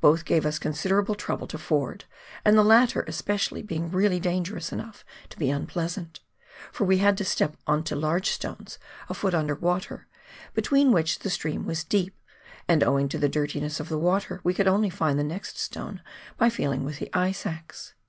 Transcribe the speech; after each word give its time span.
Both 0.00 0.24
gave 0.24 0.44
us 0.44 0.58
considerable 0.58 1.14
trouble 1.14 1.46
to 1.46 1.56
ford, 1.56 2.04
and 2.44 2.58
the 2.58 2.64
latter 2.64 3.04
especially 3.06 3.62
being 3.62 3.88
really 3.92 4.18
dangerous 4.18 4.72
enough 4.72 5.04
to 5.28 5.38
be 5.38 5.48
unpleasant; 5.48 6.18
for 6.72 6.84
we 6.84 6.98
had 6.98 7.16
to 7.18 7.24
step 7.24 7.56
on 7.68 7.84
to 7.84 7.94
large 7.94 8.30
stones 8.30 8.80
a 9.08 9.14
foot 9.14 9.32
under 9.32 9.54
water, 9.54 10.08
between 10.54 10.90
which 10.90 11.20
the 11.20 11.30
stream 11.30 11.66
was 11.66 11.84
deep, 11.84 12.16
and 12.66 12.82
owing 12.82 13.08
to 13.10 13.18
the 13.18 13.28
dirtiness 13.28 13.78
of 13.78 13.88
the 13.88 13.96
water 13.96 14.40
we 14.42 14.54
could 14.54 14.66
only 14.66 14.90
find 14.90 15.20
the 15.20 15.22
next 15.22 15.56
stone 15.56 16.02
by 16.36 16.50
feeling 16.50 16.82
with 16.82 16.98
the 16.98 17.08
ice 17.16 17.46
axe. 17.46 17.94